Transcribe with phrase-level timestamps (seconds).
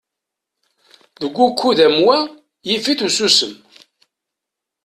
[1.21, 2.17] Deg ukud am wa,
[2.67, 3.53] yif-it ususem.